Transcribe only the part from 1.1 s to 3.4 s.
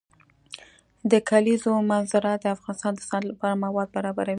د کلیزو منظره د افغانستان د صنعت